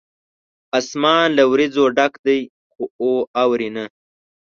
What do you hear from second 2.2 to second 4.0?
دی، خو اوري نه